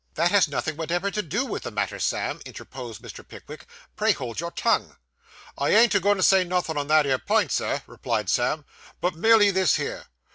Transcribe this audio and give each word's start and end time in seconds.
'That 0.15 0.31
has 0.31 0.47
nothing 0.47 0.77
whatever 0.77 1.11
to 1.11 1.21
do 1.21 1.45
with 1.45 1.61
the 1.61 1.69
matter, 1.69 1.99
Sam,' 1.99 2.41
interposed 2.43 3.03
Mr. 3.03 3.27
Pickwick. 3.27 3.67
'Pray 3.95 4.13
hold 4.13 4.39
your 4.39 4.49
tongue.' 4.49 4.97
'I 5.59 5.69
ain't 5.69 5.93
a 5.93 5.99
goin' 5.99 6.17
to 6.17 6.23
say 6.23 6.43
nothin' 6.43 6.75
on 6.75 6.87
that 6.87 7.05
'ere 7.05 7.19
pint, 7.19 7.51
sir,' 7.51 7.83
replied 7.85 8.27
Sam, 8.27 8.65
'but 8.99 9.13
merely 9.13 9.51
this 9.51 9.75
here. 9.75 10.05